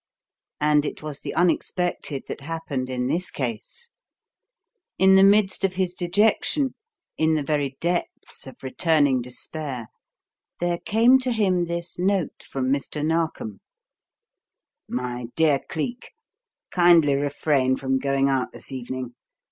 And 0.59 0.83
it 0.83 1.03
was 1.03 1.19
the 1.19 1.35
unexpected 1.35 2.23
that 2.27 2.41
happened 2.41 2.89
in 2.89 3.05
this 3.05 3.29
case. 3.29 3.91
In 4.97 5.13
the 5.13 5.21
midst 5.21 5.63
of 5.63 5.73
his 5.73 5.93
dejection, 5.93 6.73
in 7.19 7.35
the 7.35 7.43
very 7.43 7.77
depths 7.79 8.47
of 8.47 8.63
returning 8.63 9.21
despair, 9.21 9.89
there 10.59 10.79
came 10.79 11.19
to 11.19 11.31
him 11.31 11.65
this 11.65 11.99
note 11.99 12.41
from 12.41 12.71
Mr. 12.71 13.05
Narkom: 13.05 13.59
"My 14.89 15.27
Dear 15.35 15.59
Cleek, 15.69 16.13
"Kindly 16.71 17.15
refrain 17.15 17.75
from 17.75 17.99
going 17.99 18.27
out 18.27 18.51
this 18.53 18.71
evening. 18.71 19.13